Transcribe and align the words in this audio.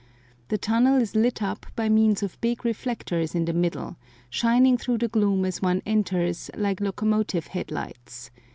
The 0.47 0.57
tunnel 0.57 0.99
is 0.99 1.15
lit 1.15 1.43
up 1.43 1.67
by 1.75 1.87
means 1.87 2.23
of 2.23 2.41
big 2.41 2.65
reflectors 2.65 3.35
in 3.35 3.45
the 3.45 3.53
middle, 3.53 3.97
shining 4.31 4.75
through 4.75 4.97
the 4.97 5.07
gloom 5.07 5.45
as 5.45 5.61
one 5.61 5.83
enters, 5.85 6.49
like 6.57 6.81
locomotive 6.81 7.45
headlights. 7.45 8.31